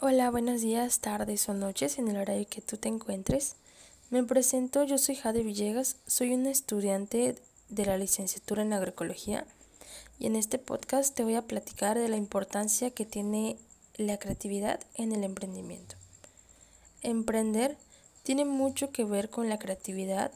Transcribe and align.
Hola, 0.00 0.30
buenos 0.30 0.60
días, 0.60 1.00
tardes 1.00 1.48
o 1.48 1.54
noches 1.54 1.98
en 1.98 2.06
el 2.06 2.18
horario 2.18 2.46
que 2.48 2.60
tú 2.60 2.76
te 2.76 2.88
encuentres. 2.88 3.56
Me 4.10 4.22
presento, 4.22 4.84
yo 4.84 4.96
soy 4.96 5.16
Jade 5.16 5.42
Villegas, 5.42 5.96
soy 6.06 6.34
una 6.34 6.50
estudiante 6.50 7.34
de 7.68 7.84
la 7.84 7.98
licenciatura 7.98 8.62
en 8.62 8.72
agroecología 8.72 9.44
y 10.20 10.26
en 10.26 10.36
este 10.36 10.60
podcast 10.60 11.16
te 11.16 11.24
voy 11.24 11.34
a 11.34 11.48
platicar 11.48 11.98
de 11.98 12.08
la 12.08 12.16
importancia 12.16 12.92
que 12.92 13.06
tiene 13.06 13.56
la 13.96 14.18
creatividad 14.18 14.78
en 14.94 15.10
el 15.10 15.24
emprendimiento. 15.24 15.96
Emprender 17.02 17.76
tiene 18.22 18.44
mucho 18.44 18.92
que 18.92 19.02
ver 19.02 19.30
con 19.30 19.48
la 19.48 19.58
creatividad. 19.58 20.30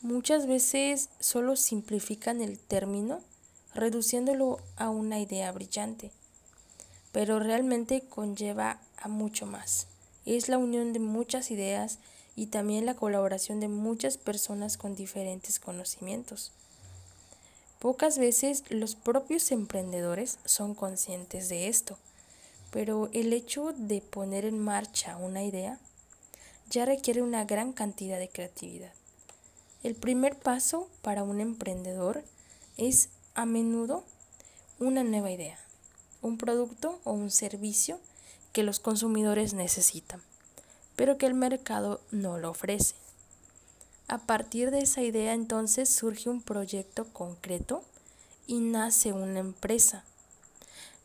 Muchas 0.00 0.46
veces 0.46 1.10
solo 1.20 1.56
simplifican 1.56 2.40
el 2.40 2.58
término 2.58 3.20
reduciéndolo 3.74 4.60
a 4.78 4.88
una 4.88 5.20
idea 5.20 5.52
brillante, 5.52 6.10
pero 7.12 7.38
realmente 7.38 8.02
conlleva 8.02 8.80
a 8.96 9.08
mucho 9.08 9.46
más. 9.46 9.86
Es 10.26 10.48
la 10.48 10.58
unión 10.58 10.92
de 10.92 11.00
muchas 11.00 11.50
ideas 11.50 11.98
y 12.36 12.46
también 12.46 12.86
la 12.86 12.94
colaboración 12.94 13.60
de 13.60 13.68
muchas 13.68 14.18
personas 14.18 14.76
con 14.76 14.94
diferentes 14.94 15.58
conocimientos. 15.58 16.52
Pocas 17.78 18.18
veces 18.18 18.64
los 18.70 18.94
propios 18.94 19.50
emprendedores 19.52 20.38
son 20.44 20.74
conscientes 20.74 21.48
de 21.48 21.68
esto, 21.68 21.96
pero 22.70 23.08
el 23.12 23.32
hecho 23.32 23.72
de 23.76 24.00
poner 24.00 24.44
en 24.44 24.58
marcha 24.58 25.16
una 25.16 25.44
idea 25.44 25.78
ya 26.70 26.84
requiere 26.84 27.22
una 27.22 27.44
gran 27.44 27.72
cantidad 27.72 28.18
de 28.18 28.28
creatividad. 28.28 28.92
El 29.82 29.94
primer 29.94 30.36
paso 30.36 30.88
para 31.02 31.22
un 31.22 31.40
emprendedor 31.40 32.24
es 32.76 33.10
a 33.34 33.46
menudo 33.46 34.04
una 34.80 35.04
nueva 35.04 35.30
idea, 35.30 35.58
un 36.22 36.38
producto 36.38 37.00
o 37.04 37.12
un 37.12 37.30
servicio 37.30 38.00
que 38.52 38.62
los 38.62 38.80
consumidores 38.80 39.54
necesitan, 39.54 40.22
pero 40.96 41.18
que 41.18 41.26
el 41.26 41.34
mercado 41.34 42.00
no 42.10 42.38
lo 42.38 42.50
ofrece. 42.50 42.94
A 44.08 44.18
partir 44.18 44.70
de 44.70 44.80
esa 44.80 45.02
idea 45.02 45.34
entonces 45.34 45.88
surge 45.88 46.30
un 46.30 46.40
proyecto 46.40 47.04
concreto 47.12 47.84
y 48.46 48.60
nace 48.60 49.12
una 49.12 49.40
empresa. 49.40 50.04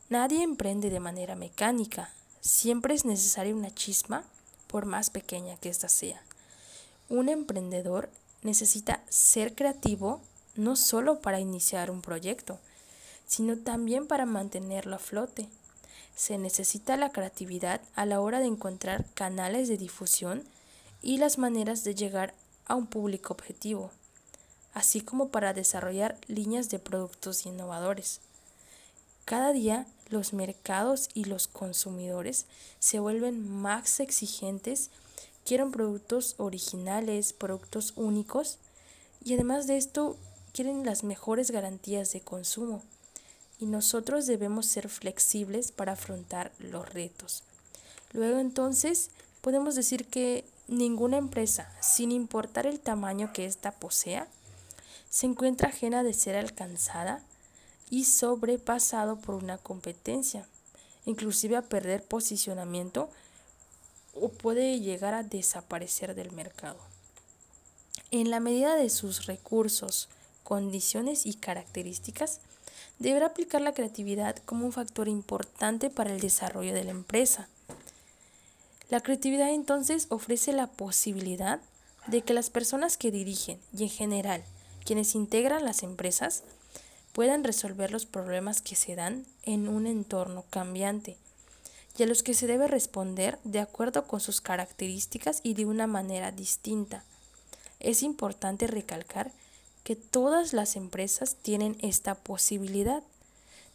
Nadie 0.10 0.42
emprende 0.44 0.90
de 0.90 1.00
manera 1.00 1.36
mecánica, 1.36 2.10
siempre 2.40 2.94
es 2.94 3.04
necesaria 3.04 3.56
una 3.56 3.74
chisma, 3.74 4.24
por 4.68 4.86
más 4.86 5.10
pequeña 5.10 5.58
que 5.58 5.70
ésta 5.70 5.90
sea. 5.90 6.22
Un 7.10 7.30
emprendedor 7.30 8.10
necesita 8.42 9.04
ser 9.10 9.54
creativo 9.54 10.22
no 10.56 10.76
solo 10.76 11.20
para 11.20 11.40
iniciar 11.40 11.92
un 11.92 12.02
proyecto, 12.02 12.60
sino 13.28 13.58
también 13.58 14.08
para 14.08 14.26
mantenerlo 14.26 14.96
a 14.96 15.00
flote. 15.00 15.50
Se 16.16 16.38
necesita 16.38 16.98
la 16.98 17.12
creatividad 17.12 17.82
a 17.96 18.06
la 18.06 18.22
hora 18.22 18.40
de 18.40 18.46
encontrar 18.46 19.06
canales 19.14 19.68
de 19.68 19.78
difusión 19.78 20.44
y 21.02 21.18
las 21.18 21.38
maneras 21.38 21.84
de 21.84 21.96
llegar 21.96 22.34
a 22.66 22.76
un 22.76 22.88
público 22.88 23.34
objetivo, 23.34 23.92
así 24.74 25.02
como 25.02 25.30
para 25.30 25.54
desarrollar 25.54 26.18
líneas 26.28 26.70
de 26.70 26.80
productos 26.80 27.46
innovadores. 27.46 28.22
Cada 29.26 29.52
día 29.52 29.88
los 30.10 30.34
mercados 30.34 31.10
y 31.14 31.26
los 31.26 31.48
consumidores 31.48 32.46
se 32.80 33.00
vuelven 33.00 33.50
más 33.50 34.00
exigentes, 34.00 34.92
quieren 35.46 35.72
productos 35.72 36.36
originales, 36.38 37.34
productos 37.34 37.94
únicos 37.96 38.60
y 39.24 39.34
además 39.34 39.66
de 39.66 39.78
esto 39.78 40.18
quieren 40.54 40.86
las 40.86 41.04
mejores 41.04 41.52
garantías 41.52 42.14
de 42.14 42.22
consumo 42.22 42.84
y 43.64 43.66
nosotros 43.66 44.28
debemos 44.28 44.68
ser 44.68 44.90
flexibles 44.90 45.72
para 45.72 45.94
afrontar 45.94 46.52
los 46.60 46.88
retos. 46.94 47.44
Luego 48.12 48.40
entonces 48.40 49.10
podemos 49.42 49.76
decir 49.76 50.06
que 50.06 50.46
Ninguna 50.68 51.18
empresa, 51.18 51.70
sin 51.82 52.14
importar 52.14 52.66
el 52.66 52.80
tamaño 52.80 53.34
que 53.34 53.46
ésta 53.46 53.72
posea, 53.72 54.28
se 55.10 55.26
encuentra 55.26 55.70
ajena 55.70 56.04
de 56.04 56.14
ser 56.14 56.38
alcanzada 56.38 57.22
y 57.90 58.06
sobrepasado 58.06 59.20
por 59.20 59.36
una 59.36 59.58
competencia, 59.58 60.48
inclusive 61.06 61.58
a 61.58 61.64
perder 61.64 62.02
posicionamiento 62.02 63.10
o 64.14 64.30
puede 64.30 64.80
llegar 64.80 65.14
a 65.14 65.24
desaparecer 65.24 66.16
del 66.16 66.32
mercado. 66.32 66.80
En 68.10 68.32
la 68.32 68.40
medida 68.40 68.76
de 68.76 68.90
sus 68.90 69.26
recursos, 69.26 70.08
condiciones 70.46 71.26
y 71.26 71.34
características, 71.34 72.40
deberá 73.04 73.26
aplicar 73.26 73.60
la 73.60 73.74
creatividad 73.74 74.38
como 74.46 74.66
un 74.66 74.72
factor 74.72 75.10
importante 75.10 75.90
para 75.90 76.14
el 76.14 76.22
desarrollo 76.22 76.74
de 76.74 76.86
la 76.86 76.92
empresa. 76.92 77.50
La 78.90 79.02
creatividad 79.02 79.50
entonces 79.50 80.08
ofrece 80.10 80.54
la 80.54 80.68
posibilidad 80.68 81.60
de 82.08 82.22
que 82.22 82.34
las 82.34 82.50
personas 82.50 82.96
que 82.96 83.12
dirigen 83.12 83.60
y 83.78 83.84
en 83.84 83.90
general 83.90 84.44
quienes 84.86 85.16
integran 85.16 85.66
las 85.66 85.84
empresas 85.84 86.44
puedan 87.12 87.44
resolver 87.44 87.92
los 87.92 88.06
problemas 88.06 88.62
que 88.62 88.78
se 88.78 88.96
dan 88.96 89.26
en 89.44 89.68
un 89.68 89.86
entorno 89.86 90.46
cambiante 90.50 91.18
y 91.98 92.04
a 92.04 92.06
los 92.06 92.24
que 92.24 92.34
se 92.34 92.48
debe 92.48 92.70
responder 92.70 93.38
de 93.44 93.60
acuerdo 93.60 94.08
con 94.08 94.22
sus 94.22 94.40
características 94.40 95.42
y 95.44 95.56
de 95.56 95.66
una 95.66 95.88
manera 95.88 96.32
distinta. 96.32 97.04
Es 97.82 98.02
importante 98.02 98.66
recalcar 98.66 99.34
que 99.84 99.96
todas 99.96 100.54
las 100.54 100.76
empresas 100.76 101.36
tienen 101.36 101.78
esta 101.82 102.16
posibilidad, 102.16 103.04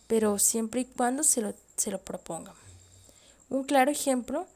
pero 0.07 0.39
siempre 0.39 0.83
y 0.83 0.85
cuando 0.85 1.23
se 1.23 1.41
lo, 1.43 1.55
se 1.77 1.91
lo 1.91 2.01
propongan. 2.01 2.55
Un 3.51 3.65
claro 3.65 3.91
ejemplo 3.91 4.47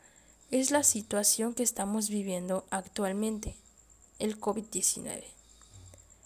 es 0.50 0.70
la 0.70 0.82
situación 0.82 1.54
que 1.54 1.62
estamos 1.62 2.08
viviendo 2.08 2.64
actualmente, 2.70 3.56
el 4.18 4.38
COVID-19. 4.38 5.24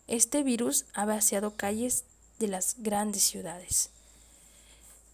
Este 0.08 0.42
virus 0.42 0.84
ha 0.94 1.04
vaciado 1.04 1.56
calles 1.56 2.04
de 2.38 2.48
las 2.48 2.76
grandes 2.78 3.22
ciudades. 3.22 3.90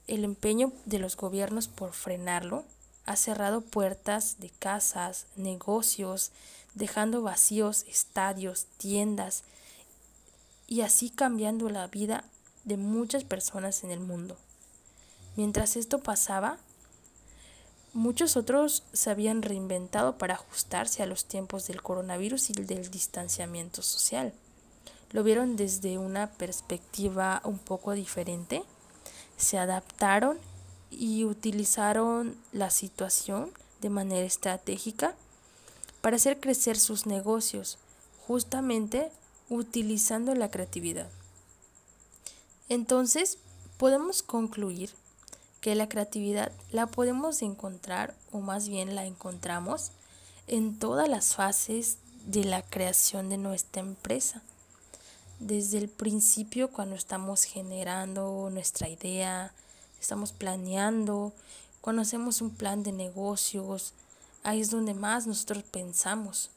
El 0.07 0.25
empeño 0.25 0.73
de 0.85 0.99
los 0.99 1.17
gobiernos 1.17 1.69
por 1.69 1.93
frenarlo 1.93 2.65
ha 3.07 3.17
cerrado 3.17 3.63
puertas 3.63 4.37
de 4.41 4.51
casas, 4.51 5.27
negocios, 5.37 6.31
dejando 6.75 7.23
vacíos 7.23 7.85
estadios, 7.89 8.67
tiendas 8.77 9.45
y 10.73 10.81
así 10.81 11.11
cambiando 11.11 11.69
la 11.69 11.87
vida 11.87 12.25
de 12.65 12.79
muchas 12.79 13.25
personas 13.25 13.85
en 13.85 13.91
el 13.91 14.01
mundo. 14.01 14.39
Mientras 15.37 15.77
esto 15.77 15.99
pasaba, 15.99 16.57
Muchos 17.95 18.39
otros 18.39 18.85
se 18.95 19.11
habían 19.11 19.43
reinventado 19.43 20.17
para 20.17 20.33
ajustarse 20.33 21.03
a 21.03 21.07
los 21.07 21.27
tiempos 21.27 21.67
del 21.67 21.83
coronavirus 21.83 22.49
y 22.49 22.53
del 22.55 22.91
distanciamiento 22.91 23.83
social. 23.83 24.33
Lo 25.11 25.23
vieron 25.23 25.57
desde 25.57 25.99
una 25.99 26.31
perspectiva 26.31 27.43
un 27.45 27.59
poco 27.59 27.93
diferente, 27.93 28.65
se 29.37 29.59
adaptaron 29.59 30.39
y 30.91 31.27
utilizaron 31.27 32.35
la 32.53 32.71
situación 32.71 33.53
de 33.83 33.91
manera 33.91 34.25
estratégica 34.25 35.15
para 36.01 36.17
hacer 36.17 36.41
crecer 36.41 36.79
sus 36.79 37.05
negocios, 37.05 37.77
justamente 38.27 39.13
utilizando 39.53 40.35
la 40.35 40.51
creatividad. 40.51 41.09
Entonces, 42.69 43.39
podemos 43.77 44.23
concluir 44.23 44.91
que 45.61 45.75
la 45.75 45.89
creatividad 45.89 46.53
la 46.71 46.87
podemos 46.87 47.43
encontrar, 47.43 48.15
o 48.33 48.41
más 48.41 48.69
bien 48.69 48.95
la 48.95 49.05
encontramos, 49.05 49.93
en 50.47 50.79
todas 50.79 51.09
las 51.09 51.35
fases 51.35 51.99
de 52.27 52.45
la 52.45 52.63
creación 52.63 53.29
de 53.29 53.37
nuestra 53.37 53.83
empresa. 53.83 54.43
Desde 55.39 55.79
el 55.79 55.89
principio, 55.89 56.71
cuando 56.71 56.97
estamos 56.97 57.45
generando 57.45 58.49
nuestra 58.51 58.89
idea, 58.89 59.53
estamos 60.01 60.33
planeando, 60.33 61.33
cuando 61.83 62.03
hacemos 62.03 62.41
un 62.41 62.51
plan 62.51 62.83
de 62.83 62.93
negocios, 62.93 63.93
ahí 64.45 64.61
es 64.61 64.71
donde 64.71 64.95
más 64.95 65.27
nosotros 65.27 65.63
pensamos. 65.65 66.51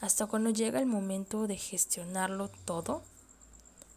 Hasta 0.00 0.26
cuando 0.26 0.50
llega 0.50 0.78
el 0.78 0.86
momento 0.86 1.46
de 1.46 1.56
gestionarlo 1.56 2.50
todo, 2.64 3.02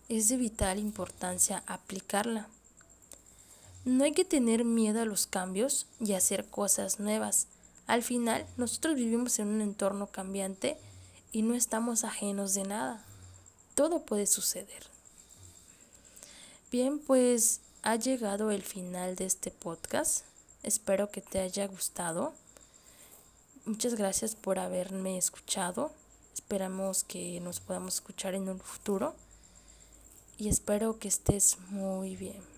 es 0.09 0.29
de 0.29 0.37
vital 0.37 0.79
importancia 0.79 1.63
aplicarla 1.67 2.47
no 3.87 4.03
hay 4.03 4.11
que 4.11 4.25
tener 4.25 4.65
miedo 4.65 5.01
a 5.01 5.05
los 5.05 5.27
cambios 5.27 5.87
y 6.01 6.11
hacer 6.11 6.43
cosas 6.45 6.99
nuevas. 6.99 7.47
Al 7.87 8.03
final, 8.03 8.45
nosotros 8.57 8.95
vivimos 8.95 9.39
en 9.39 9.47
un 9.47 9.61
entorno 9.61 10.07
cambiante 10.07 10.77
y 11.31 11.41
no 11.41 11.55
estamos 11.55 12.03
ajenos 12.03 12.53
de 12.53 12.63
nada. 12.63 13.01
Todo 13.75 14.01
puede 14.01 14.27
suceder. 14.27 14.87
Bien, 16.69 16.99
pues 16.99 17.61
ha 17.81 17.95
llegado 17.95 18.51
el 18.51 18.61
final 18.61 19.15
de 19.15 19.25
este 19.25 19.51
podcast. 19.51 20.25
Espero 20.63 21.09
que 21.09 21.21
te 21.21 21.39
haya 21.39 21.65
gustado. 21.65 22.33
Muchas 23.67 23.95
gracias 23.95 24.33
por 24.33 24.59
haberme 24.59 25.17
escuchado. 25.17 25.91
Esperamos 26.33 27.03
que 27.03 27.41
nos 27.41 27.59
podamos 27.59 27.95
escuchar 27.95 28.33
en 28.33 28.47
un 28.47 28.61
futuro. 28.61 29.13
Y 30.37 30.47
espero 30.47 30.99
que 30.99 31.09
estés 31.09 31.57
muy 31.69 32.15
bien. 32.15 32.56